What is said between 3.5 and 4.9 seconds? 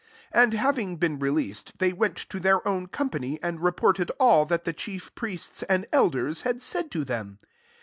reported all that the